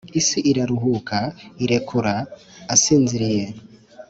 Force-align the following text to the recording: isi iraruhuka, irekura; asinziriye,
isi 0.19 0.39
iraruhuka, 0.51 1.19
irekura; 1.63 2.13
asinziriye, 2.73 3.45